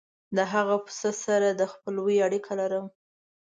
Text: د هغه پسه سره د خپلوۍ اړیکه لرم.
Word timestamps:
د 0.35 0.37
هغه 0.53 0.75
پسه 0.85 1.11
سره 1.25 1.47
د 1.59 1.61
خپلوۍ 1.73 2.17
اړیکه 2.27 2.51
لرم. 2.61 2.85